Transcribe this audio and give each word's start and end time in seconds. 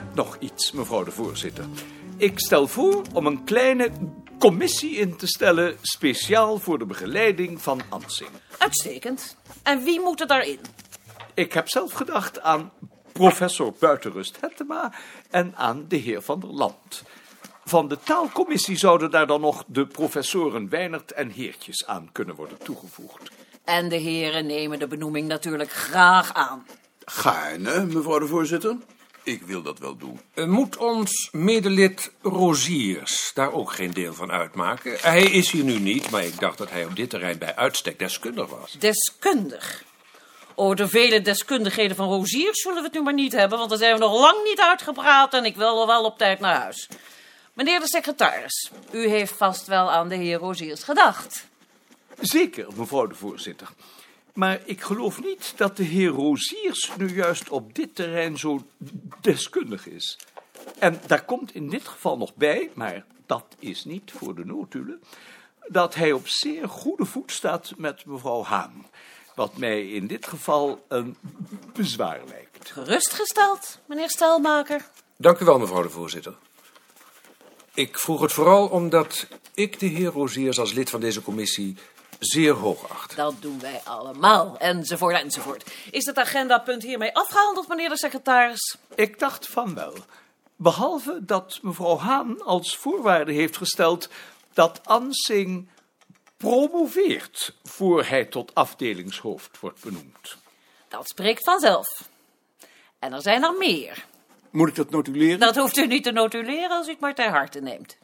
heb 0.00 0.14
nog 0.14 0.36
iets, 0.38 0.72
mevrouw 0.72 1.04
de 1.04 1.10
voorzitter. 1.10 1.64
Ik 2.16 2.38
stel 2.38 2.66
voor 2.66 3.02
om 3.12 3.26
een 3.26 3.44
kleine 3.44 3.90
commissie 4.38 4.96
in 4.96 5.16
te 5.16 5.26
stellen... 5.26 5.76
speciaal 5.82 6.58
voor 6.58 6.78
de 6.78 6.86
begeleiding 6.86 7.62
van 7.62 7.80
Ansing. 7.88 8.30
Uitstekend. 8.58 9.36
En 9.62 9.82
wie 9.82 10.00
moet 10.00 10.20
er 10.20 10.26
daarin? 10.26 10.58
Ik 11.34 11.52
heb 11.52 11.68
zelf 11.68 11.92
gedacht 11.92 12.40
aan 12.40 12.72
professor 13.12 13.74
Buitenrust 13.78 14.40
Hettema... 14.40 14.92
en 15.30 15.56
aan 15.56 15.84
de 15.88 15.96
heer 15.96 16.22
Van 16.22 16.40
der 16.40 16.50
Land. 16.50 17.02
Van 17.64 17.88
de 17.88 17.98
taalcommissie 18.04 18.76
zouden 18.76 19.10
daar 19.10 19.26
dan 19.26 19.40
nog 19.40 19.64
de 19.66 19.86
professoren 19.86 20.68
Weinert 20.68 21.12
en 21.12 21.30
Heertjes 21.30 21.86
aan 21.86 22.08
kunnen 22.12 22.34
worden 22.34 22.58
toegevoegd. 22.58 23.30
En 23.64 23.88
de 23.88 23.96
heren 23.96 24.46
nemen 24.46 24.78
de 24.78 24.86
benoeming 24.86 25.28
natuurlijk 25.28 25.72
graag 25.72 26.34
aan. 26.34 26.66
Gaarne, 27.04 27.84
mevrouw 27.84 28.18
de 28.18 28.26
voorzitter. 28.26 28.76
Ik 29.22 29.42
wil 29.42 29.62
dat 29.62 29.78
wel 29.78 29.96
doen. 29.96 30.20
Eh, 30.34 30.44
Moet 30.44 30.76
ons 30.76 31.28
medelid 31.32 32.12
Roziers 32.22 33.30
daar 33.34 33.52
ook 33.52 33.72
geen 33.72 33.90
deel 33.90 34.14
van 34.14 34.30
uitmaken? 34.30 34.96
Hij 35.00 35.22
is 35.22 35.50
hier 35.50 35.64
nu 35.64 35.78
niet, 35.78 36.10
maar 36.10 36.24
ik 36.24 36.40
dacht 36.40 36.58
dat 36.58 36.70
hij 36.70 36.84
op 36.84 36.96
dit 36.96 37.10
terrein 37.10 37.38
bij 37.38 37.56
uitstek 37.56 37.98
deskundig 37.98 38.48
was. 38.48 38.72
Deskundig. 38.78 39.84
Over 40.54 40.76
de 40.76 40.88
vele 40.88 41.20
deskundigheden 41.20 41.96
van 41.96 42.08
Roziers 42.08 42.60
zullen 42.62 42.78
we 42.78 42.84
het 42.84 42.92
nu 42.94 43.02
maar 43.02 43.14
niet 43.14 43.32
hebben, 43.32 43.58
want 43.58 43.70
daar 43.70 43.78
zijn 43.78 43.92
we 43.94 43.98
nog 44.00 44.20
lang 44.20 44.44
niet 44.44 44.60
uitgepraat 44.60 45.34
en 45.34 45.44
ik 45.44 45.56
wil 45.56 45.80
er 45.80 45.86
wel 45.86 46.04
op 46.04 46.18
tijd 46.18 46.40
naar 46.40 46.54
huis. 46.60 46.88
Meneer 47.52 47.80
de 47.80 47.88
secretaris, 47.88 48.70
u 48.92 49.08
heeft 49.08 49.32
vast 49.36 49.66
wel 49.66 49.90
aan 49.90 50.08
de 50.08 50.14
heer 50.14 50.38
Roziers 50.38 50.82
gedacht. 50.82 51.46
Zeker, 52.20 52.66
mevrouw 52.76 53.06
de 53.06 53.14
voorzitter. 53.14 53.68
Maar 54.40 54.60
ik 54.64 54.80
geloof 54.80 55.22
niet 55.22 55.52
dat 55.56 55.76
de 55.76 55.82
heer 55.82 56.08
Roziers 56.08 56.90
nu 56.96 57.14
juist 57.14 57.48
op 57.48 57.74
dit 57.74 57.94
terrein 57.94 58.38
zo 58.38 58.66
deskundig 59.20 59.86
is. 59.86 60.18
En 60.78 61.00
daar 61.06 61.24
komt 61.24 61.54
in 61.54 61.68
dit 61.68 61.88
geval 61.88 62.16
nog 62.16 62.34
bij, 62.34 62.70
maar 62.74 63.04
dat 63.26 63.44
is 63.58 63.84
niet 63.84 64.12
voor 64.12 64.34
de 64.34 64.44
notulen, 64.44 65.02
dat 65.68 65.94
hij 65.94 66.12
op 66.12 66.28
zeer 66.28 66.68
goede 66.68 67.04
voet 67.04 67.32
staat 67.32 67.72
met 67.76 68.06
mevrouw 68.06 68.44
Haan. 68.44 68.86
Wat 69.34 69.56
mij 69.56 69.88
in 69.88 70.06
dit 70.06 70.26
geval 70.26 70.84
een 70.88 71.16
bezwaar 71.72 72.20
lijkt. 72.28 72.70
Gerustgesteld, 72.70 73.78
meneer 73.86 74.10
Stelmaker. 74.10 74.88
Dank 75.16 75.38
u 75.38 75.44
wel, 75.44 75.58
mevrouw 75.58 75.82
de 75.82 75.90
voorzitter. 75.90 76.36
Ik 77.74 77.98
vroeg 77.98 78.20
het 78.20 78.32
vooral 78.32 78.68
omdat 78.68 79.26
ik 79.54 79.78
de 79.78 79.86
heer 79.86 80.10
Roziers 80.10 80.58
als 80.58 80.72
lid 80.72 80.90
van 80.90 81.00
deze 81.00 81.22
commissie 81.22 81.76
zeer 82.20 82.52
hoog 82.52 82.88
acht. 82.90 83.16
Dat 83.16 83.34
doen 83.40 83.60
wij 83.60 83.80
allemaal, 83.84 84.58
enzovoort, 84.58 85.22
enzovoort. 85.22 85.70
Is 85.90 86.06
het 86.06 86.18
agendapunt 86.18 86.82
hiermee 86.82 87.14
afgehandeld, 87.14 87.68
meneer 87.68 87.88
de 87.88 87.98
secretaris? 87.98 88.76
Ik 88.94 89.18
dacht 89.18 89.48
van 89.48 89.74
wel. 89.74 89.94
Behalve 90.56 91.18
dat 91.24 91.58
mevrouw 91.62 91.98
Haan 91.98 92.42
als 92.42 92.76
voorwaarde 92.76 93.32
heeft 93.32 93.56
gesteld 93.56 94.08
dat 94.52 94.80
Ansing 94.84 95.68
promoveert 96.36 97.54
voor 97.62 98.04
hij 98.04 98.24
tot 98.24 98.54
afdelingshoofd 98.54 99.60
wordt 99.60 99.82
benoemd. 99.82 100.36
Dat 100.88 101.08
spreekt 101.08 101.44
vanzelf. 101.44 102.08
En 102.98 103.12
er 103.12 103.22
zijn 103.22 103.44
er 103.44 103.54
meer. 103.58 104.04
Moet 104.50 104.68
ik 104.68 104.74
dat 104.74 104.90
notuleren? 104.90 105.38
Dat 105.38 105.56
hoeft 105.56 105.76
u 105.76 105.86
niet 105.86 106.02
te 106.02 106.12
notuleren 106.12 106.70
als 106.70 106.86
u 106.86 106.90
het 106.90 107.00
maar 107.00 107.14
ter 107.14 107.30
harte 107.30 107.60
neemt. 107.60 107.96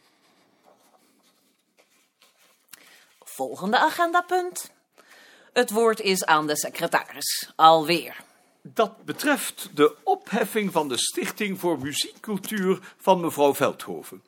Volgende 3.37 3.79
agendapunt. 3.79 4.71
Het 5.53 5.71
woord 5.71 6.01
is 6.01 6.25
aan 6.25 6.47
de 6.47 6.57
secretaris. 6.57 7.53
Alweer. 7.57 8.17
Dat 8.63 9.05
betreft 9.05 9.69
de 9.75 9.97
opheffing 10.05 10.73
van 10.73 10.89
de 10.89 10.99
Stichting 10.99 11.61
voor 11.61 11.79
Muziekcultuur 11.79 12.79
van 13.01 13.21
mevrouw 13.21 13.55
Veldhoven. 13.55 14.23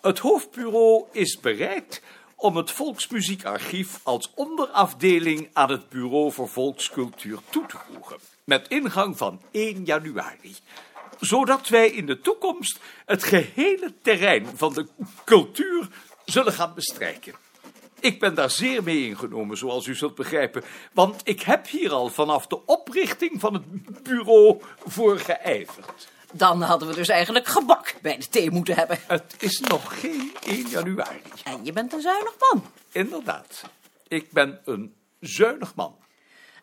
Het 0.00 0.18
hoofdbureau 0.18 1.04
is 1.12 1.40
bereid 1.40 2.02
om 2.36 2.56
het 2.56 2.70
Volksmuziekarchief 2.70 4.00
als 4.02 4.32
onderafdeling 4.34 5.50
aan 5.52 5.70
het 5.70 5.88
Bureau 5.88 6.32
voor 6.32 6.48
Volkscultuur 6.48 7.38
toe 7.50 7.66
te 7.66 7.76
voegen. 7.92 8.18
Met 8.44 8.68
ingang 8.68 9.16
van 9.16 9.40
1 9.50 9.84
januari. 9.84 10.56
Zodat 11.20 11.68
wij 11.68 11.90
in 11.90 12.06
de 12.06 12.20
toekomst 12.20 12.78
het 13.06 13.22
gehele 13.22 13.94
terrein 14.02 14.46
van 14.54 14.72
de 14.72 14.86
cultuur 15.24 15.88
zullen 16.24 16.52
gaan 16.52 16.74
bestrijken. 16.74 17.46
Ik 18.00 18.20
ben 18.20 18.34
daar 18.34 18.50
zeer 18.50 18.82
mee 18.82 19.06
ingenomen, 19.06 19.56
zoals 19.56 19.86
u 19.86 19.94
zult 19.94 20.14
begrijpen, 20.14 20.64
want 20.92 21.20
ik 21.24 21.40
heb 21.40 21.68
hier 21.68 21.92
al 21.92 22.08
vanaf 22.08 22.46
de 22.46 22.66
oprichting 22.66 23.40
van 23.40 23.52
het 23.54 24.02
bureau 24.02 24.60
voor 24.86 25.18
geijverd. 25.18 26.08
Dan 26.32 26.62
hadden 26.62 26.88
we 26.88 26.94
dus 26.94 27.08
eigenlijk 27.08 27.46
gebak 27.46 27.94
bij 28.02 28.18
de 28.18 28.28
thee 28.28 28.50
moeten 28.50 28.74
hebben. 28.74 28.98
Het 29.06 29.34
is 29.38 29.60
nog 29.60 30.00
geen 30.00 30.32
1 30.46 30.68
januari. 30.68 31.20
En 31.44 31.64
je 31.64 31.72
bent 31.72 31.92
een 31.92 32.00
zuinig 32.00 32.34
man. 32.38 32.64
Inderdaad, 32.92 33.62
ik 34.08 34.30
ben 34.30 34.60
een 34.64 34.94
zuinig 35.20 35.74
man. 35.74 35.96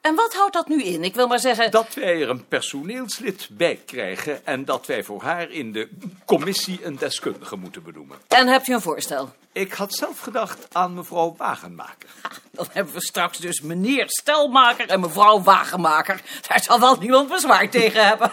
En 0.06 0.16
wat 0.16 0.34
houdt 0.34 0.54
dat 0.54 0.68
nu 0.68 0.84
in? 0.84 1.04
Ik 1.04 1.16
wil 1.16 1.28
maar 1.28 1.40
zeggen... 1.40 1.72
Dat 1.72 1.94
wij 1.94 2.22
er 2.22 2.30
een 2.30 2.48
personeelslid 2.48 3.48
bij 3.52 3.80
krijgen 3.86 4.46
en 4.46 4.66
dat 4.66 4.86
wij 4.86 5.04
voor 5.04 5.22
haar 5.22 5.52
in 5.52 5.72
de 5.72 5.90
commissie 6.26 6.86
een 6.86 6.96
deskundige 6.96 7.56
moeten 7.56 7.84
benoemen. 7.84 8.18
En 8.28 8.48
hebt 8.48 8.68
u 8.68 8.74
een 8.74 8.82
voorstel? 8.82 9.34
Ik 9.52 9.74
had 9.74 9.94
zelf 9.94 10.20
gedacht 10.20 10.68
aan 10.72 10.94
mevrouw 10.94 11.36
Wagenmaker. 11.38 12.10
Dan 12.52 12.68
hebben 12.72 12.94
we 12.94 13.02
straks 13.02 13.38
dus 13.38 13.62
meneer 13.62 14.04
Stelmaker 14.08 14.90
en 14.90 15.00
mevrouw 15.00 15.42
Wagenmaker. 15.42 16.22
Daar 16.48 16.64
zal 16.64 16.80
wel 16.80 16.98
niemand 16.98 17.30
bezwaar 17.30 17.70
tegen 17.70 18.08
hebben. 18.08 18.32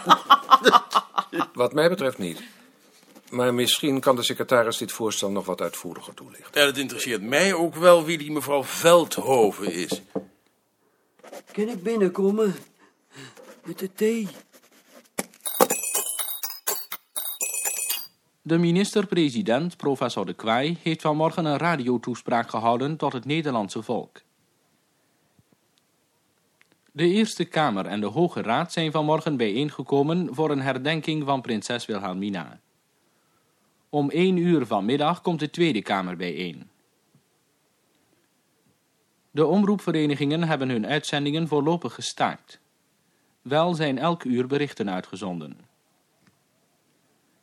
Wat 1.53 1.73
mij 1.73 1.89
betreft 1.89 2.17
niet. 2.17 2.41
Maar 3.29 3.53
misschien 3.53 3.99
kan 3.99 4.15
de 4.15 4.23
secretaris 4.23 4.77
dit 4.77 4.91
voorstel 4.91 5.31
nog 5.31 5.45
wat 5.45 5.61
uitvoeriger 5.61 6.13
toelichten. 6.13 6.61
Ja, 6.61 6.65
het 6.65 6.77
interesseert 6.77 7.21
mij 7.21 7.53
ook 7.53 7.75
wel 7.75 8.05
wie 8.05 8.17
die 8.17 8.31
mevrouw 8.31 8.63
Veldhoven 8.63 9.71
is. 9.71 10.01
Kan 11.53 11.69
ik 11.69 11.83
binnenkomen? 11.83 12.53
Met 13.65 13.79
de 13.79 13.93
thee. 13.93 14.27
De 18.41 18.57
minister-president, 18.57 19.77
professor 19.77 20.25
De 20.25 20.33
Kwaai, 20.33 20.77
heeft 20.81 21.01
vanmorgen 21.01 21.45
een 21.45 21.57
radiotoespraak 21.57 22.49
gehouden 22.49 22.97
tot 22.97 23.13
het 23.13 23.25
Nederlandse 23.25 23.83
volk. 23.83 24.21
De 26.91 27.07
Eerste 27.07 27.45
Kamer 27.45 27.85
en 27.85 27.99
de 27.99 28.07
Hoge 28.07 28.41
Raad 28.41 28.71
zijn 28.71 28.91
vanmorgen 28.91 29.37
bijeengekomen 29.37 30.35
voor 30.35 30.51
een 30.51 30.61
herdenking 30.61 31.25
van 31.25 31.41
prinses 31.41 31.85
Wilhelmina. 31.85 32.59
Om 33.89 34.09
één 34.09 34.37
uur 34.37 34.65
vanmiddag 34.65 35.21
komt 35.21 35.39
de 35.39 35.49
Tweede 35.49 35.81
Kamer 35.81 36.15
bijeen. 36.15 36.72
De 39.33 39.45
omroepverenigingen 39.45 40.43
hebben 40.43 40.69
hun 40.69 40.87
uitzendingen 40.87 41.47
voorlopig 41.47 41.93
gestaakt. 41.93 42.59
Wel 43.41 43.73
zijn 43.73 43.97
elk 43.97 44.23
uur 44.23 44.47
berichten 44.47 44.89
uitgezonden. 44.89 45.59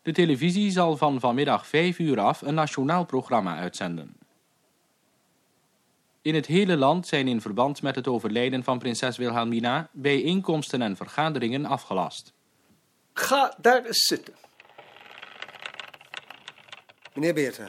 De 0.02 0.12
televisie 0.12 0.70
zal 0.70 0.96
van 0.96 1.20
vanmiddag 1.20 1.66
5 1.66 1.98
uur 1.98 2.20
af 2.20 2.42
een 2.42 2.54
nationaal 2.54 3.04
programma 3.04 3.56
uitzenden. 3.56 4.16
In 6.22 6.34
het 6.34 6.46
hele 6.46 6.76
land 6.76 7.06
zijn 7.06 7.28
in 7.28 7.40
verband 7.40 7.82
met 7.82 7.94
het 7.94 8.08
overlijden 8.08 8.64
van 8.64 8.78
prinses 8.78 9.16
Wilhelmina 9.16 9.88
bijeenkomsten 9.92 10.82
en 10.82 10.96
vergaderingen 10.96 11.64
afgelast. 11.64 12.32
Ga 13.12 13.54
daar 13.60 13.84
eens 13.84 14.04
zitten. 14.06 14.34
Meneer 17.14 17.34
Beerta. 17.34 17.68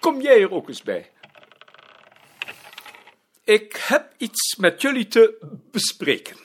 Kom 0.00 0.20
jij 0.20 0.40
er 0.40 0.52
ook 0.52 0.68
eens 0.68 0.82
bij? 0.82 1.12
Ik 3.44 3.76
heb 3.76 4.14
iets 4.16 4.56
met 4.56 4.80
jullie 4.80 5.06
te 5.06 5.38
bespreken. 5.70 6.36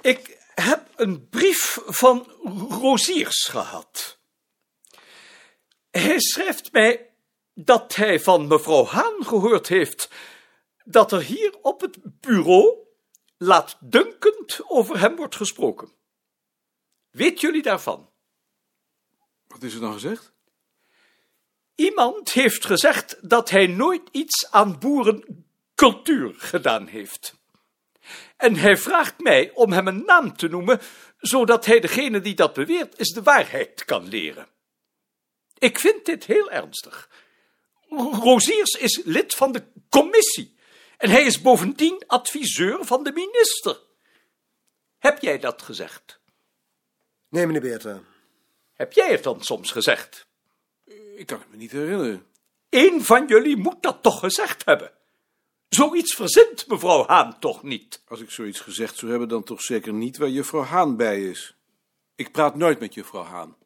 Ik 0.00 0.50
heb 0.54 0.92
een 0.96 1.28
brief 1.28 1.78
van 1.86 2.30
Roziers 2.68 3.44
gehad. 3.44 4.18
Hij 5.90 6.20
schrijft 6.20 6.72
mij 6.72 7.14
dat 7.54 7.94
hij 7.94 8.20
van 8.20 8.46
mevrouw 8.46 8.84
Haan 8.84 9.24
gehoord 9.26 9.68
heeft 9.68 10.10
dat 10.84 11.12
er 11.12 11.20
hier 11.20 11.58
op 11.62 11.80
het 11.80 12.20
bureau 12.20 12.86
laatdunkend 13.36 14.60
over 14.70 14.98
hem 14.98 15.16
wordt 15.16 15.36
gesproken. 15.36 15.92
Weet 17.10 17.40
jullie 17.40 17.62
daarvan? 17.62 18.10
Wat 19.46 19.62
is 19.62 19.74
er 19.74 19.80
dan 19.80 19.92
gezegd? 19.92 20.35
Iemand 21.76 22.32
heeft 22.32 22.64
gezegd 22.64 23.28
dat 23.28 23.50
hij 23.50 23.66
nooit 23.66 24.02
iets 24.10 24.50
aan 24.50 24.78
boerencultuur 24.78 26.34
gedaan 26.36 26.86
heeft. 26.86 27.34
En 28.36 28.56
hij 28.56 28.76
vraagt 28.76 29.20
mij 29.20 29.50
om 29.54 29.72
hem 29.72 29.86
een 29.86 30.04
naam 30.04 30.36
te 30.36 30.48
noemen, 30.48 30.80
zodat 31.18 31.64
hij 31.64 31.80
degene 31.80 32.20
die 32.20 32.34
dat 32.34 32.52
beweert 32.52 32.98
eens 32.98 33.12
de 33.12 33.22
waarheid 33.22 33.84
kan 33.84 34.08
leren. 34.08 34.48
Ik 35.58 35.78
vind 35.78 36.04
dit 36.04 36.24
heel 36.24 36.50
ernstig. 36.50 37.10
Roziers 38.12 38.70
is 38.70 39.00
lid 39.04 39.34
van 39.34 39.52
de 39.52 39.66
commissie 39.88 40.56
en 40.96 41.10
hij 41.10 41.24
is 41.24 41.40
bovendien 41.40 42.02
adviseur 42.06 42.84
van 42.84 43.02
de 43.04 43.12
minister. 43.12 43.80
Heb 44.98 45.22
jij 45.22 45.38
dat 45.38 45.62
gezegd? 45.62 46.20
Nee, 47.28 47.46
meneer 47.46 47.60
Beerta. 47.60 48.02
Heb 48.72 48.92
jij 48.92 49.10
het 49.10 49.22
dan 49.22 49.42
soms 49.42 49.70
gezegd? 49.70 50.26
Ik 51.16 51.26
kan 51.26 51.38
het 51.38 51.50
me 51.50 51.56
niet 51.56 51.72
herinneren. 51.72 52.26
Eén 52.68 53.04
van 53.04 53.26
jullie 53.26 53.56
moet 53.56 53.82
dat 53.82 54.02
toch 54.02 54.18
gezegd 54.18 54.64
hebben. 54.64 54.92
Zoiets 55.68 56.14
verzint 56.14 56.66
mevrouw 56.66 57.06
Haan 57.06 57.38
toch 57.38 57.62
niet? 57.62 58.02
Als 58.08 58.20
ik 58.20 58.30
zoiets 58.30 58.60
gezegd 58.60 58.96
zou 58.96 59.10
hebben, 59.10 59.28
dan 59.28 59.42
toch 59.42 59.60
zeker 59.60 59.92
niet 59.92 60.16
waar 60.16 60.28
juffrouw 60.28 60.62
Haan 60.62 60.96
bij 60.96 61.28
is. 61.28 61.56
Ik 62.14 62.32
praat 62.32 62.54
nooit 62.54 62.80
met 62.80 62.94
juffrouw 62.94 63.22
Haan. 63.22 63.56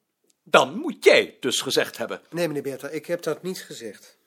Dan 0.43 0.79
moet 0.79 1.05
jij 1.05 1.21
het 1.21 1.43
dus 1.43 1.61
gezegd 1.61 1.97
hebben. 1.97 2.23
Nee, 2.31 2.47
meneer 2.47 2.63
Beerta, 2.63 2.89
ik 2.89 3.07
heb 3.07 3.23
dat 3.23 3.43
niet 3.43 3.63
gezegd. 3.63 4.19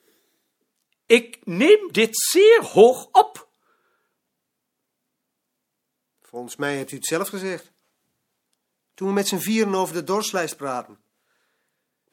Ik 1.06 1.38
neem 1.44 1.92
dit 1.92 2.18
zeer 2.18 2.62
hoog 2.62 3.08
op. 3.12 3.48
Volgens 6.22 6.56
mij 6.56 6.76
hebt 6.76 6.92
u 6.92 6.96
het 6.96 7.06
zelf 7.06 7.28
gezegd. 7.28 7.72
Toen 8.94 9.08
we 9.08 9.14
met 9.14 9.28
z'n 9.28 9.36
vieren 9.36 9.74
over 9.74 9.94
de 9.94 10.04
dorslijst 10.04 10.56
praten. 10.56 11.03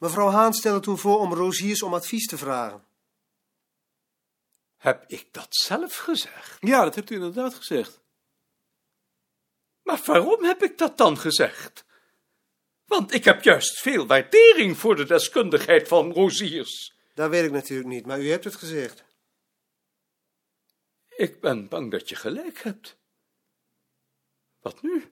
Mevrouw 0.02 0.30
Haan 0.30 0.54
stelde 0.54 0.80
toen 0.80 0.98
voor 0.98 1.20
om 1.20 1.34
Roziers 1.34 1.82
om 1.82 1.94
advies 1.94 2.28
te 2.28 2.38
vragen. 2.38 2.86
Heb 4.78 5.04
ik 5.08 5.34
dat 5.34 5.48
zelf 5.56 5.98
gezegd? 5.98 6.58
Ja, 6.60 6.84
dat 6.84 6.96
hebt 6.96 7.10
u 7.10 7.16
inderdaad 7.16 7.54
gezegd. 7.54 8.00
Maar 9.84 10.02
waarom 10.06 10.44
heb 10.44 10.64
ik 10.64 10.78
dat 10.78 10.98
dan 10.98 11.18
gezegd? 11.18 11.86
Want 12.86 13.14
ik 13.14 13.24
heb 13.24 13.44
juist 13.44 13.80
veel 13.80 14.08
waardering 14.08 14.78
voor 14.78 14.96
de 14.96 15.06
deskundigheid 15.06 15.88
van 15.88 16.12
Roziers. 16.12 16.96
Dat 17.14 17.30
weet 17.30 17.46
ik 17.46 17.52
natuurlijk 17.52 17.90
niet, 17.90 18.06
maar 18.06 18.20
u 18.20 18.30
hebt 18.30 18.44
het 18.44 18.56
gezegd. 18.56 19.04
Ik 21.10 21.42
ben 21.42 21.68
bang 21.68 21.92
dat 21.92 22.10
je 22.10 22.16
gelijk 22.16 22.64
hebt. 22.64 22.98
Wat 24.60 24.82
nu? 24.82 25.12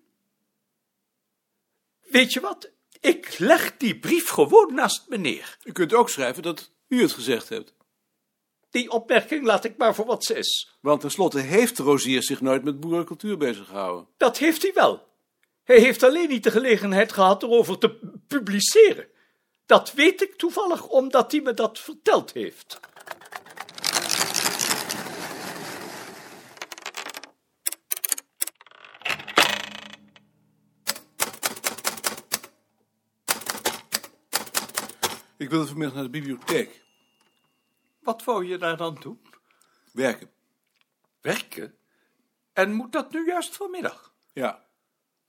Weet 2.00 2.34
je 2.34 2.40
wat? 2.40 2.78
Ik 3.00 3.40
leg 3.40 3.78
die 3.78 4.00
brief 4.00 4.30
gewoon 4.30 4.74
naast 4.74 5.10
me 5.10 5.18
neer. 5.18 5.58
U 5.64 5.72
kunt 5.72 5.94
ook 5.94 6.10
schrijven 6.10 6.44
dat 6.44 6.72
u 6.88 7.02
het 7.02 7.12
gezegd 7.12 7.50
hebt. 7.50 7.74
Die 8.70 8.92
opmerking 8.92 9.46
laat 9.46 9.64
ik 9.64 9.78
maar 9.78 9.96
voor 9.96 10.06
wat 10.06 10.24
ze 10.24 10.38
is. 10.38 10.78
Want 10.82 11.02
tenslotte 11.02 11.40
heeft 11.40 11.78
Rozier 11.78 12.24
zich 12.24 12.42
nooit 12.42 12.64
met 12.64 12.80
boerencultuur 12.80 13.38
bezig 13.38 13.68
gehouden. 13.68 14.08
Dat 14.18 14.38
heeft 14.38 14.62
hij 14.62 14.72
wel. 14.74 15.08
Hij 15.64 15.80
heeft 15.80 16.04
alleen 16.04 16.30
niet 16.30 16.44
de 16.44 16.52
gelegenheid 16.52 17.12
gehad 17.12 17.44
erover 17.44 17.78
te 17.78 18.18
publiceren. 18.28 19.08
Dat 19.66 19.94
weet 19.94 20.22
ik 20.22 20.36
toevallig 20.36 20.88
omdat 20.88 21.32
hij 21.32 21.42
me 21.42 21.54
dat 21.54 21.80
verteld 21.80 22.34
heeft. 22.34 22.80
Ik 35.40 35.50
wilde 35.50 35.68
vanmiddag 35.68 35.96
naar 35.96 36.04
de 36.04 36.10
bibliotheek. 36.10 36.86
Wat 38.00 38.24
wou 38.24 38.46
je 38.46 38.58
daar 38.58 38.78
dan 38.78 38.96
doen? 38.96 39.22
Werken. 39.92 40.32
Werken? 41.22 41.78
En 42.54 42.74
moet 42.74 42.92
dat 42.92 43.12
nu 43.12 43.26
juist 43.26 43.56
vanmiddag? 43.56 44.14
Ja. 44.34 44.66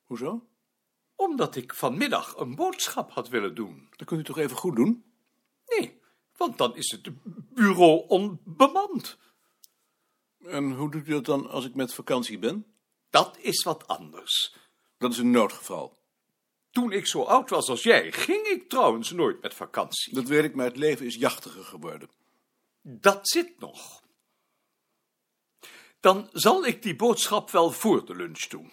Hoezo? 0.05 0.49
Omdat 1.15 1.57
ik 1.57 1.75
vanmiddag 1.75 2.37
een 2.37 2.55
boodschap 2.55 3.11
had 3.11 3.29
willen 3.29 3.55
doen. 3.55 3.89
Dat 3.97 4.07
kunt 4.07 4.21
u 4.21 4.25
toch 4.25 4.39
even 4.39 4.57
goed 4.57 4.77
doen? 4.77 5.05
Nee, 5.67 6.01
want 6.37 6.59
dan 6.59 6.77
is 6.77 6.91
het 6.91 7.09
bureau 7.55 8.07
onbemand. 8.09 9.19
En 10.45 10.73
hoe 10.73 10.91
doet 10.91 11.09
u 11.09 11.11
dat 11.11 11.25
dan 11.25 11.51
als 11.51 11.65
ik 11.65 11.75
met 11.75 11.95
vakantie 11.95 12.39
ben? 12.39 12.67
Dat 13.11 13.39
is 13.39 13.63
wat 13.63 13.87
anders. 13.87 14.57
Dat 14.99 15.13
is 15.13 15.19
een 15.19 15.31
noodgeval. 15.31 16.00
Toen 16.71 16.93
ik 16.93 17.07
zo 17.07 17.23
oud 17.23 17.51
was 17.51 17.69
als 17.69 17.83
jij, 17.83 18.13
ging 18.13 18.47
ik 18.47 18.69
trouwens 18.69 19.11
nooit 19.11 19.43
met 19.43 19.55
vakantie. 19.55 20.15
Dat 20.15 20.29
weet 20.29 20.45
ik, 20.45 20.55
maar 20.55 20.67
het 20.67 20.77
leven 20.77 21.07
is 21.07 21.15
jachtiger 21.15 21.65
geworden. 21.65 22.11
Dat 22.83 23.29
zit 23.29 23.61
nog. 23.61 24.03
Dan 26.01 26.29
zal 26.33 26.67
ik 26.67 26.83
die 26.83 26.97
boodschap 26.97 27.51
wel 27.51 27.71
voor 27.71 28.07
de 28.07 28.15
lunch 28.15 28.47
doen. 28.47 28.71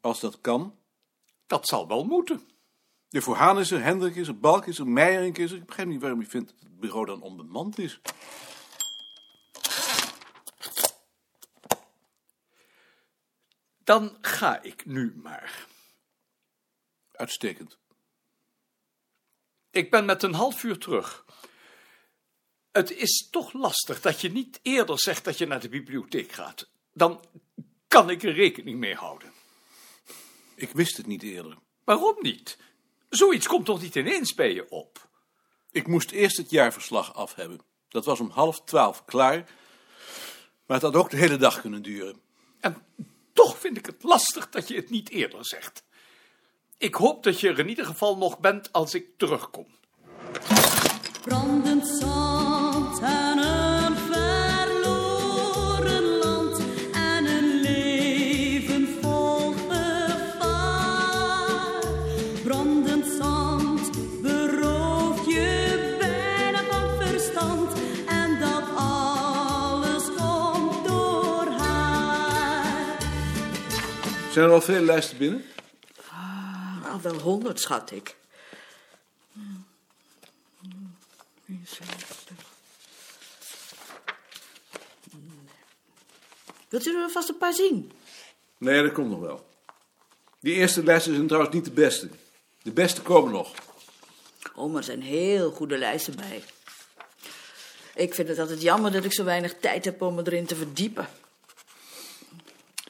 Als 0.00 0.20
dat 0.20 0.40
kan. 0.40 0.78
Dat 1.46 1.68
zal 1.68 1.88
wel 1.88 2.04
moeten. 2.04 2.48
De 3.08 3.22
voor 3.22 3.36
Haan 3.36 3.58
is 3.58 3.70
er, 3.70 3.82
Hendrik 3.82 4.16
is 4.16 4.28
er, 4.28 4.38
Balk 4.38 4.66
is 4.66 4.78
er, 4.78 4.88
Meijerink 4.88 5.38
is 5.38 5.50
er. 5.50 5.56
Ik 5.56 5.66
begrijp 5.66 5.88
niet 5.88 6.00
waarom 6.00 6.20
u 6.20 6.26
vindt 6.26 6.48
dat 6.48 6.62
het 6.62 6.80
bureau 6.80 7.06
dan 7.06 7.22
onbemand 7.22 7.78
is. 7.78 8.00
Dan 13.84 14.16
ga 14.20 14.62
ik 14.62 14.86
nu 14.86 15.14
maar. 15.22 15.66
Uitstekend. 17.22 17.78
Ik 19.70 19.90
ben 19.90 20.04
met 20.04 20.22
een 20.22 20.34
half 20.34 20.62
uur 20.62 20.78
terug. 20.78 21.24
Het 22.72 22.90
is 22.90 23.28
toch 23.30 23.52
lastig 23.52 24.00
dat 24.00 24.20
je 24.20 24.30
niet 24.30 24.58
eerder 24.62 25.00
zegt 25.00 25.24
dat 25.24 25.38
je 25.38 25.46
naar 25.46 25.60
de 25.60 25.68
bibliotheek 25.68 26.32
gaat. 26.32 26.68
Dan 26.92 27.24
kan 27.88 28.10
ik 28.10 28.22
er 28.22 28.32
rekening 28.32 28.78
mee 28.78 28.94
houden. 28.94 29.32
Ik 30.54 30.70
wist 30.70 30.96
het 30.96 31.06
niet 31.06 31.22
eerder. 31.22 31.58
Waarom 31.84 32.16
niet? 32.20 32.58
Zoiets 33.08 33.46
komt 33.46 33.66
toch 33.66 33.82
niet 33.82 33.94
ineens 33.94 34.34
bij 34.34 34.54
je 34.54 34.68
op? 34.70 35.08
Ik 35.70 35.86
moest 35.86 36.10
eerst 36.10 36.36
het 36.36 36.50
jaarverslag 36.50 37.14
af 37.14 37.34
hebben. 37.34 37.60
Dat 37.88 38.04
was 38.04 38.20
om 38.20 38.30
half 38.30 38.60
twaalf 38.60 39.04
klaar. 39.04 39.50
Maar 40.66 40.76
het 40.76 40.82
had 40.82 40.96
ook 40.96 41.10
de 41.10 41.16
hele 41.16 41.36
dag 41.36 41.60
kunnen 41.60 41.82
duren. 41.82 42.20
En 42.60 42.86
toch 43.32 43.58
vind 43.58 43.76
ik 43.76 43.86
het 43.86 44.02
lastig 44.02 44.48
dat 44.48 44.68
je 44.68 44.74
het 44.74 44.90
niet 44.90 45.08
eerder 45.08 45.46
zegt. 45.46 45.84
Ik 46.82 46.94
hoop 46.94 47.22
dat 47.22 47.40
je 47.40 47.48
er 47.48 47.58
in 47.58 47.68
ieder 47.68 47.84
geval 47.84 48.16
nog 48.16 48.38
bent 48.38 48.72
als 48.72 48.94
ik 48.94 49.06
terugkom. 49.16 49.66
Brandend 51.24 51.86
zand 51.86 53.00
en 53.00 53.38
een 53.38 53.96
verloren 53.96 55.22
land 56.18 56.60
en 56.92 57.26
een 57.26 57.60
leven 57.60 58.88
vol 59.00 59.52
gevaar. 59.68 60.64
Brandend 62.44 63.06
zand 63.18 63.90
berooft 64.22 65.26
je 65.26 65.96
bijna 65.98 66.62
van 66.70 67.06
verstand 67.06 67.72
en 68.08 68.38
dat 68.40 68.62
alles 68.76 70.04
komt 70.16 70.86
door 70.88 71.46
haar. 71.58 72.98
Zijn 74.32 74.46
er 74.46 74.52
al 74.52 74.60
veel 74.60 74.82
lijsten 74.82 75.18
binnen? 75.18 75.44
Al 77.04 77.10
wel 77.10 77.20
honderd, 77.20 77.60
schat 77.60 77.90
ik. 77.90 78.16
Wilt 86.68 86.86
u 86.86 87.02
er 87.02 87.10
vast 87.10 87.28
een 87.28 87.38
paar 87.38 87.54
zien? 87.54 87.92
Nee, 88.58 88.82
dat 88.82 88.92
komt 88.92 89.10
nog 89.10 89.20
wel. 89.20 89.46
Die 90.40 90.54
eerste 90.54 90.84
lijsten 90.84 91.14
zijn 91.14 91.26
trouwens 91.26 91.54
niet 91.54 91.64
de 91.64 91.70
beste. 91.70 92.08
De 92.62 92.70
beste 92.70 93.02
komen 93.02 93.32
nog. 93.32 93.54
Oh, 94.54 94.68
maar 94.68 94.76
er 94.76 94.84
zijn 94.84 95.02
heel 95.02 95.50
goede 95.50 95.78
lijsten 95.78 96.16
bij. 96.16 96.44
Ik 97.94 98.14
vind 98.14 98.28
het 98.28 98.38
altijd 98.38 98.62
jammer 98.62 98.92
dat 98.92 99.04
ik 99.04 99.12
zo 99.12 99.24
weinig 99.24 99.54
tijd 99.60 99.84
heb 99.84 100.02
om 100.02 100.14
me 100.14 100.22
erin 100.24 100.46
te 100.46 100.56
verdiepen. 100.56 101.08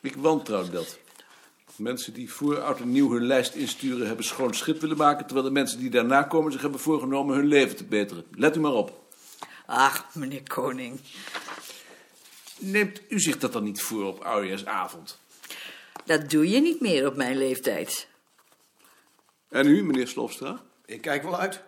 Ik 0.01 0.15
wantrouw 0.15 0.71
dat. 0.71 0.99
Mensen 1.77 2.13
die 2.13 2.33
voor 2.33 2.61
oud 2.61 2.81
en 2.81 2.93
nieuw 2.93 3.11
hun 3.11 3.23
lijst 3.23 3.55
insturen 3.55 4.07
hebben 4.07 4.25
schoon 4.25 4.55
schip 4.55 4.81
willen 4.81 4.97
maken, 4.97 5.25
terwijl 5.27 5.47
de 5.47 5.53
mensen 5.53 5.79
die 5.79 5.91
daarna 5.91 6.23
komen 6.23 6.53
zich 6.53 6.61
hebben 6.61 6.81
voorgenomen 6.81 7.37
hun 7.37 7.47
leven 7.47 7.77
te 7.77 7.85
beteren. 7.85 8.25
Let 8.31 8.57
u 8.57 8.61
maar 8.61 8.73
op. 8.73 9.03
Ach, 9.67 10.15
meneer 10.15 10.43
Koning. 10.43 11.01
Neemt 12.59 13.01
u 13.09 13.21
zich 13.21 13.39
dat 13.39 13.53
dan 13.53 13.65
niet 13.65 13.83
voor 13.83 14.05
op 14.05 14.21
oudejaarsavond? 14.21 15.19
Dat 16.05 16.31
doe 16.31 16.51
je 16.51 16.61
niet 16.61 16.81
meer 16.81 17.07
op 17.07 17.17
mijn 17.17 17.37
leeftijd. 17.37 18.09
En 19.49 19.67
u, 19.67 19.83
meneer 19.83 20.09
Slofstra? 20.09 20.63
Ik 20.87 21.01
kijk 21.01 21.23
wel 21.23 21.39
uit. 21.39 21.61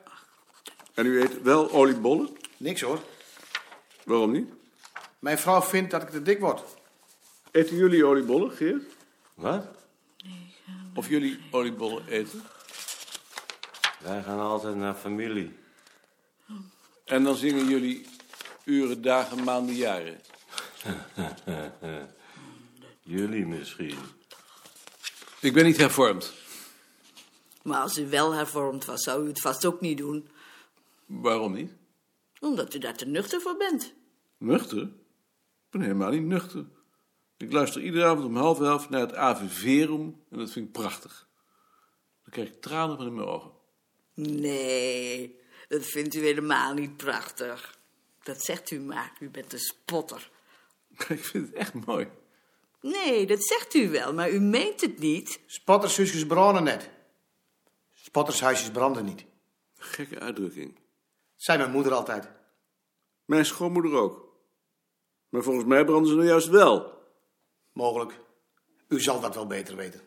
En 0.95 1.07
u 1.07 1.21
eet 1.21 1.43
wel 1.43 1.71
oliebollen? 1.71 2.29
Niks 2.57 2.81
hoor. 2.81 3.01
Waarom 4.05 4.33
niet? 4.33 4.49
Mijn 5.19 5.39
vrouw 5.39 5.63
vindt 5.63 5.91
dat 5.91 6.03
ik 6.03 6.09
te 6.09 6.23
dik 6.23 6.41
word. 6.41 6.63
Eten 7.51 7.77
jullie 7.77 8.05
oliebollen, 8.05 8.51
Geert? 8.51 8.83
Wat? 9.35 9.67
Of 10.95 11.09
jullie 11.09 11.41
oliebollen 11.51 12.07
eten? 12.09 12.43
Wij 14.01 14.23
gaan 14.23 14.41
altijd 14.41 14.77
naar 14.77 14.95
familie. 14.95 15.57
En 17.05 17.25
dan 17.25 17.37
zingen 17.37 17.67
jullie 17.69 18.07
uren, 18.65 19.03
dagen, 19.03 19.45
maanden, 19.45 19.75
jaren. 19.75 20.21
Jullie 23.03 23.47
misschien. 23.47 23.99
Ik 25.41 25.53
ben 25.53 25.65
niet 25.65 25.77
hervormd. 25.77 26.33
Maar 27.63 27.81
als 27.81 27.99
u 27.99 28.09
wel 28.09 28.33
hervormd 28.33 28.85
was, 28.85 29.03
zou 29.03 29.25
u 29.25 29.29
het 29.29 29.41
vast 29.41 29.67
ook 29.67 29.81
niet 29.81 29.99
doen. 29.99 30.29
Waarom 31.07 31.53
niet? 31.53 31.73
Omdat 32.41 32.75
u 32.75 32.79
daar 32.79 32.97
te 32.97 33.07
nuchter 33.07 33.41
voor 33.41 33.57
bent. 33.57 33.95
Nuchter? 34.37 34.83
Ik 34.83 35.71
ben 35.71 35.81
helemaal 35.81 36.11
niet 36.11 36.23
nuchter. 36.23 36.65
Ik 37.45 37.53
luister 37.53 37.83
iedere 37.83 38.05
avond 38.05 38.25
om 38.25 38.37
half 38.37 38.61
elf 38.61 38.91
naar 38.91 39.01
het 39.01 39.15
Ave 39.15 39.49
Verum 39.49 40.23
en 40.31 40.39
dat 40.39 40.51
vind 40.51 40.67
ik 40.67 40.73
prachtig. 40.73 41.29
Dan 42.23 42.33
krijg 42.33 42.49
ik 42.49 42.61
tranen 42.61 42.97
van 42.97 43.07
in 43.07 43.15
mijn 43.15 43.27
ogen. 43.27 43.51
Nee, 44.15 45.41
dat 45.69 45.85
vindt 45.85 46.15
u 46.15 46.21
helemaal 46.21 46.75
niet 46.75 46.97
prachtig. 46.97 47.79
Dat 48.23 48.45
zegt 48.45 48.71
u 48.71 48.81
maar, 48.81 49.13
u 49.21 49.31
bent 49.31 49.53
een 49.53 49.59
spotter. 49.59 50.31
Ik 51.09 51.25
vind 51.25 51.47
het 51.47 51.57
echt 51.57 51.75
mooi. 51.87 52.09
Nee, 52.81 53.27
dat 53.27 53.45
zegt 53.45 53.75
u 53.75 53.91
wel, 53.91 54.15
maar 54.15 54.31
u 54.31 54.41
meent 54.41 54.81
het 54.81 54.99
niet. 54.99 55.41
Spottershuisjes 55.47 56.27
branden 56.27 56.65
net. 56.65 56.91
Spottershuisjes 57.93 58.71
branden 58.71 59.05
niet. 59.05 59.25
Gekke 59.77 60.19
uitdrukking. 60.19 60.79
Zei 61.37 61.59
mijn 61.59 61.71
moeder 61.71 61.93
altijd. 61.93 62.29
Mijn 63.25 63.45
schoonmoeder 63.45 63.93
ook. 63.93 64.37
Maar 65.29 65.43
volgens 65.43 65.65
mij 65.65 65.85
branden 65.85 66.09
ze 66.11 66.15
nou 66.17 66.27
juist 66.27 66.49
wel. 66.49 66.94
Mogelijk. 67.75 68.21
U 68.89 69.01
zal 69.01 69.21
dat 69.21 69.35
wel 69.35 69.47
beter 69.47 69.77
weten. 69.77 70.01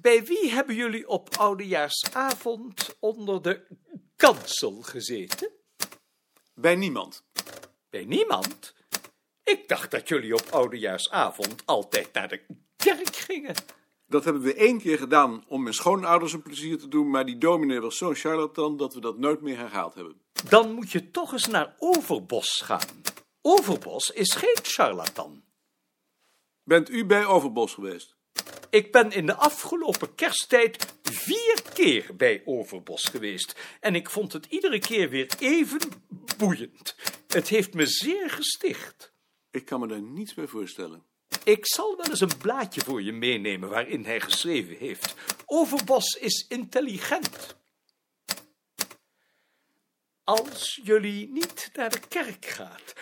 Bij 0.00 0.24
wie 0.24 0.50
hebben 0.50 0.74
jullie 0.74 1.08
op 1.08 1.28
oudejaarsavond 1.36 2.96
onder 3.00 3.42
de 3.42 3.66
kansel 4.16 4.82
gezeten? 4.82 5.50
Bij 6.54 6.74
niemand. 6.76 7.24
Bij 7.90 8.04
niemand? 8.04 8.74
Ik 9.44 9.68
dacht 9.68 9.90
dat 9.90 10.08
jullie 10.08 10.34
op 10.34 10.46
oudejaarsavond 10.50 11.66
altijd 11.66 12.12
naar 12.12 12.28
de 12.28 12.46
kerk 12.76 13.16
gingen. 13.16 13.54
Dat 14.08 14.24
hebben 14.24 14.42
we 14.42 14.54
één 14.54 14.78
keer 14.78 14.98
gedaan 14.98 15.44
om 15.48 15.62
mijn 15.62 15.74
schoonouders 15.74 16.32
een 16.32 16.42
plezier 16.42 16.78
te 16.78 16.88
doen, 16.88 17.10
maar 17.10 17.26
die 17.26 17.38
dominee 17.38 17.80
was 17.80 17.96
zo'n 17.96 18.14
charlatan 18.14 18.76
dat 18.76 18.94
we 18.94 19.00
dat 19.00 19.18
nooit 19.18 19.40
meer 19.40 19.58
herhaald 19.58 19.94
hebben. 19.94 20.20
Dan 20.48 20.72
moet 20.72 20.90
je 20.90 21.10
toch 21.10 21.32
eens 21.32 21.46
naar 21.46 21.74
Overbos 21.78 22.60
gaan. 22.64 23.02
Overbos 23.40 24.10
is 24.10 24.34
geen 24.34 24.58
charlatan. 24.62 25.44
Bent 26.62 26.90
u 26.90 27.04
bij 27.04 27.26
Overbos 27.26 27.74
geweest? 27.74 28.16
Ik 28.70 28.92
ben 28.92 29.10
in 29.10 29.26
de 29.26 29.34
afgelopen 29.34 30.14
kersttijd 30.14 30.94
vier 31.02 31.62
keer 31.72 32.10
bij 32.16 32.42
Overbos 32.44 33.04
geweest. 33.04 33.76
En 33.80 33.94
ik 33.94 34.10
vond 34.10 34.32
het 34.32 34.46
iedere 34.46 34.78
keer 34.78 35.10
weer 35.10 35.34
even 35.38 35.80
boeiend. 36.36 36.96
Het 37.26 37.48
heeft 37.48 37.74
me 37.74 37.86
zeer 37.86 38.30
gesticht. 38.30 39.12
Ik 39.50 39.64
kan 39.64 39.80
me 39.80 39.86
daar 39.86 40.02
niets 40.02 40.34
bij 40.34 40.46
voorstellen. 40.46 41.04
Ik 41.46 41.66
zal 41.66 41.96
wel 41.96 42.06
eens 42.06 42.20
een 42.20 42.36
blaadje 42.38 42.80
voor 42.80 43.02
je 43.02 43.12
meenemen 43.12 43.68
waarin 43.68 44.04
hij 44.04 44.20
geschreven 44.20 44.76
heeft. 44.76 45.14
Overbos 45.44 46.14
is 46.14 46.46
intelligent. 46.48 47.56
Als 50.24 50.80
jullie 50.82 51.28
niet 51.28 51.70
naar 51.74 51.90
de 51.90 52.00
kerk 52.08 52.44
gaat, 52.44 52.92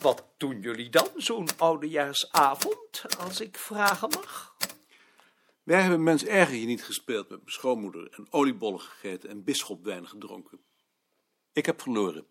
wat 0.00 0.24
doen 0.36 0.60
jullie 0.60 0.88
dan 0.88 1.08
zo'n 1.16 1.48
oudejaarsavond, 1.58 3.04
als 3.18 3.40
ik 3.40 3.56
vragen 3.56 4.08
mag? 4.10 4.56
Wij 5.62 5.80
hebben 5.80 6.02
mens 6.02 6.24
erger 6.24 6.54
hier 6.54 6.66
niet 6.66 6.84
gespeeld 6.84 7.28
met 7.28 7.38
mijn 7.38 7.52
schoonmoeder 7.52 8.10
en 8.10 8.26
oliebollen 8.30 8.80
gegeten 8.80 9.30
en 9.30 9.44
bisschopwijn 9.44 10.08
gedronken. 10.08 10.60
Ik 11.52 11.66
heb 11.66 11.80
verloren. 11.80 12.26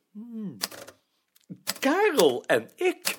Karel 1.80 2.44
en 2.46 2.72
ik 2.76 3.18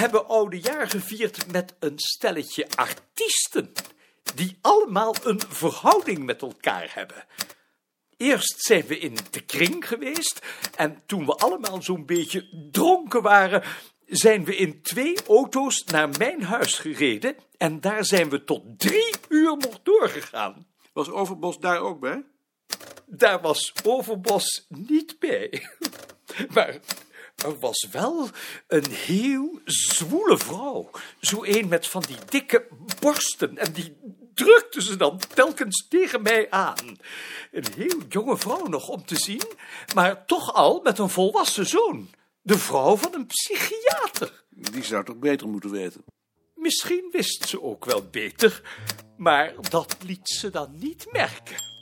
hebben 0.00 0.28
oudejaar 0.28 0.88
gevierd 0.88 1.52
met 1.52 1.74
een 1.78 1.98
stelletje 1.98 2.66
artiesten, 2.74 3.72
die 4.34 4.58
allemaal 4.60 5.14
een 5.22 5.40
verhouding 5.48 6.24
met 6.24 6.42
elkaar 6.42 6.90
hebben. 6.94 7.24
Eerst 8.16 8.54
zijn 8.56 8.86
we 8.86 8.98
in 8.98 9.16
de 9.30 9.40
kring 9.40 9.88
geweest 9.88 10.46
en 10.76 11.02
toen 11.06 11.26
we 11.26 11.34
allemaal 11.34 11.82
zo'n 11.82 12.06
beetje 12.06 12.68
dronken 12.70 13.22
waren, 13.22 13.62
zijn 14.06 14.44
we 14.44 14.56
in 14.56 14.82
twee 14.82 15.16
auto's 15.26 15.84
naar 15.84 16.08
mijn 16.18 16.42
huis 16.42 16.78
gereden 16.78 17.36
en 17.56 17.80
daar 17.80 18.04
zijn 18.04 18.28
we 18.28 18.44
tot 18.44 18.78
drie 18.78 19.14
uur 19.28 19.56
nog 19.56 19.80
doorgegaan. 19.82 20.66
Was 20.92 21.10
Overbos 21.10 21.58
daar 21.58 21.80
ook 21.80 22.00
bij? 22.00 22.24
Daar 23.06 23.40
was 23.40 23.72
Overbos 23.84 24.66
niet 24.68 25.18
bij. 25.18 25.50
Maar 26.54 26.78
er 27.44 27.58
was 27.58 27.86
wel 27.90 28.28
een 28.66 28.90
heel 28.90 29.60
zwoele 29.64 30.38
vrouw. 30.38 30.90
Zo 31.20 31.44
een 31.44 31.68
met 31.68 31.86
van 31.86 32.04
die 32.06 32.16
dikke 32.28 32.66
borsten. 33.00 33.58
En 33.58 33.72
die 33.72 33.96
drukte 34.34 34.82
ze 34.82 34.96
dan 34.96 35.20
telkens 35.34 35.86
tegen 35.88 36.22
mij 36.22 36.50
aan. 36.50 36.98
Een 37.52 37.66
heel 37.76 37.98
jonge 38.08 38.36
vrouw 38.36 38.66
nog 38.66 38.88
om 38.88 39.04
te 39.04 39.16
zien, 39.16 39.42
maar 39.94 40.26
toch 40.26 40.54
al 40.54 40.80
met 40.82 40.98
een 40.98 41.10
volwassen 41.10 41.66
zoon. 41.66 42.10
De 42.42 42.58
vrouw 42.58 42.96
van 42.96 43.14
een 43.14 43.26
psychiater. 43.26 44.44
Die 44.50 44.84
zou 44.84 45.04
toch 45.04 45.18
beter 45.18 45.48
moeten 45.48 45.70
weten. 45.70 46.04
Misschien 46.54 47.08
wist 47.12 47.48
ze 47.48 47.62
ook 47.62 47.84
wel 47.84 48.08
beter, 48.10 48.62
maar 49.16 49.54
dat 49.70 49.96
liet 50.06 50.28
ze 50.28 50.50
dan 50.50 50.78
niet 50.78 51.06
merken. 51.12 51.79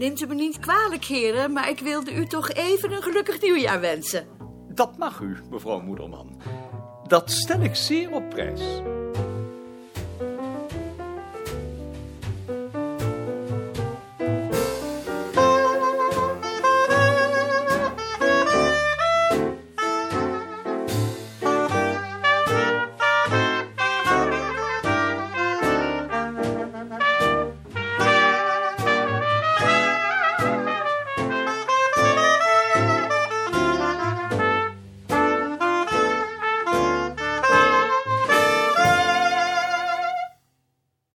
Neemt 0.00 0.20
u 0.20 0.26
me 0.26 0.34
niet 0.34 0.58
kwalijk, 0.58 1.04
heren, 1.04 1.52
maar 1.52 1.68
ik 1.68 1.78
wilde 1.78 2.14
u 2.14 2.26
toch 2.26 2.50
even 2.50 2.92
een 2.92 3.02
gelukkig 3.02 3.40
nieuwjaar 3.40 3.80
wensen. 3.80 4.26
Dat 4.68 4.98
mag 4.98 5.20
u, 5.20 5.36
mevrouw 5.50 5.80
Moederman. 5.80 6.40
Dat 7.06 7.30
stel 7.30 7.60
ik 7.60 7.74
zeer 7.74 8.10
op 8.10 8.28
prijs. 8.28 8.82